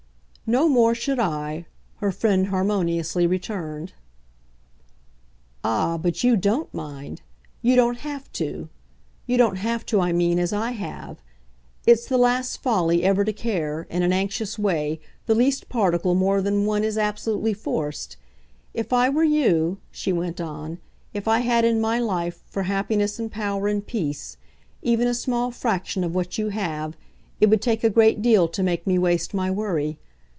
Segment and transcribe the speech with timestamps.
[0.53, 1.65] "No more should I!"
[1.99, 3.93] her friend harmoniously returned.
[5.63, 7.21] "Ah, but you DON'T mind.
[7.61, 8.67] You don't have to.
[9.27, 11.21] You don't have to, I mean, as I have.
[11.87, 16.41] It's the last folly ever to care, in an anxious way, the least particle more
[16.41, 18.17] than one is absolutely forced.
[18.73, 20.79] If I were you," she went on
[21.13, 24.35] "if I had in my life, for happiness and power and peace,
[24.81, 26.97] even a small fraction of what you have,
[27.39, 29.97] it would take a great deal to make me waste my worry.